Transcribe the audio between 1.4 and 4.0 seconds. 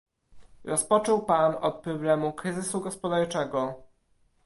od problemu kryzysu gospodarczego